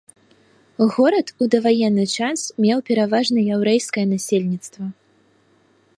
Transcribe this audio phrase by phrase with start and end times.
[0.93, 4.85] Горад у даваенны час меў пераважна яўрэйскае насельніцтва.